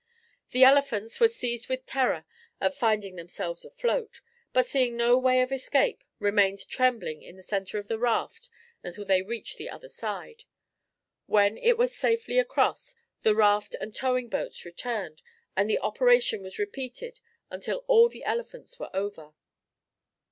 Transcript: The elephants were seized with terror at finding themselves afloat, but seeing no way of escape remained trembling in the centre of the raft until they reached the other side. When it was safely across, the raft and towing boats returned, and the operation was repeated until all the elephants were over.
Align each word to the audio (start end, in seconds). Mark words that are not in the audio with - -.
The 0.49 0.63
elephants 0.63 1.19
were 1.19 1.27
seized 1.27 1.69
with 1.69 1.85
terror 1.85 2.25
at 2.59 2.73
finding 2.73 3.17
themselves 3.17 3.63
afloat, 3.63 4.21
but 4.51 4.65
seeing 4.65 4.97
no 4.97 5.15
way 5.19 5.41
of 5.43 5.51
escape 5.51 6.03
remained 6.17 6.67
trembling 6.67 7.21
in 7.21 7.35
the 7.35 7.43
centre 7.43 7.77
of 7.77 7.87
the 7.87 7.99
raft 7.99 8.49
until 8.81 9.05
they 9.05 9.21
reached 9.21 9.59
the 9.59 9.69
other 9.69 9.89
side. 9.89 10.45
When 11.27 11.55
it 11.59 11.77
was 11.77 11.95
safely 11.95 12.39
across, 12.39 12.95
the 13.21 13.35
raft 13.35 13.75
and 13.79 13.93
towing 13.95 14.27
boats 14.27 14.65
returned, 14.65 15.21
and 15.55 15.69
the 15.69 15.77
operation 15.77 16.41
was 16.41 16.57
repeated 16.57 17.19
until 17.51 17.83
all 17.85 18.09
the 18.09 18.23
elephants 18.23 18.79
were 18.79 18.89
over. 18.95 19.35